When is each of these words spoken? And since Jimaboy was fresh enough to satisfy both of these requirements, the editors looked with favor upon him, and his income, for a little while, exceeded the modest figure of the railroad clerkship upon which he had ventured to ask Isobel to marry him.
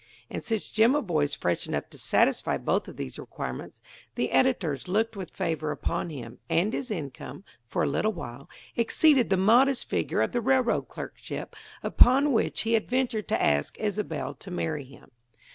And 0.31 0.43
since 0.43 0.71
Jimaboy 0.71 1.13
was 1.21 1.35
fresh 1.35 1.67
enough 1.67 1.87
to 1.91 1.97
satisfy 1.99 2.57
both 2.57 2.87
of 2.87 2.97
these 2.97 3.19
requirements, 3.19 3.83
the 4.15 4.31
editors 4.31 4.87
looked 4.87 5.15
with 5.15 5.29
favor 5.29 5.69
upon 5.69 6.09
him, 6.09 6.39
and 6.49 6.73
his 6.73 6.89
income, 6.89 7.43
for 7.67 7.83
a 7.83 7.87
little 7.87 8.11
while, 8.11 8.49
exceeded 8.75 9.29
the 9.29 9.37
modest 9.37 9.87
figure 9.87 10.23
of 10.23 10.31
the 10.31 10.41
railroad 10.41 10.87
clerkship 10.87 11.55
upon 11.83 12.31
which 12.33 12.61
he 12.61 12.73
had 12.73 12.89
ventured 12.89 13.27
to 13.27 13.39
ask 13.39 13.79
Isobel 13.79 14.33
to 14.39 14.49
marry 14.49 14.85
him. 14.85 15.11